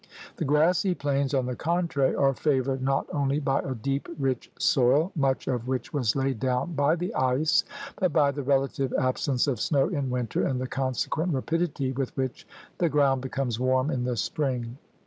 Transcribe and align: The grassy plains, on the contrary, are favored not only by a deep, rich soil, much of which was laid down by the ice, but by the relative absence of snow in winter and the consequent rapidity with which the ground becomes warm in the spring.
The 0.37 0.45
grassy 0.45 0.95
plains, 0.95 1.31
on 1.35 1.45
the 1.45 1.55
contrary, 1.55 2.15
are 2.15 2.33
favored 2.33 2.81
not 2.81 3.05
only 3.13 3.39
by 3.39 3.59
a 3.59 3.75
deep, 3.75 4.09
rich 4.17 4.51
soil, 4.57 5.11
much 5.15 5.47
of 5.47 5.67
which 5.67 5.93
was 5.93 6.15
laid 6.15 6.39
down 6.39 6.73
by 6.73 6.95
the 6.95 7.13
ice, 7.13 7.63
but 7.97 8.11
by 8.11 8.31
the 8.31 8.41
relative 8.41 8.91
absence 8.97 9.45
of 9.45 9.61
snow 9.61 9.89
in 9.89 10.09
winter 10.09 10.43
and 10.43 10.59
the 10.59 10.65
consequent 10.65 11.35
rapidity 11.35 11.91
with 11.91 12.17
which 12.17 12.47
the 12.79 12.89
ground 12.89 13.21
becomes 13.21 13.59
warm 13.59 13.91
in 13.91 14.03
the 14.03 14.17
spring. 14.17 14.79